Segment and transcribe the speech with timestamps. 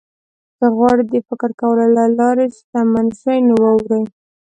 [0.57, 4.03] که غواړئ د فکر کولو له لارې شتمن شئ نو واورئ.